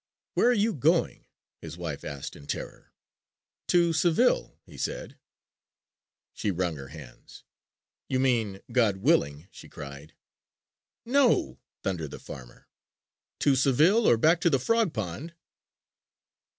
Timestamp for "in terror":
2.35-2.91